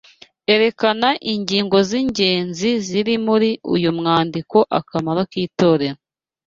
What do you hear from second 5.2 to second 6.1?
k’itorero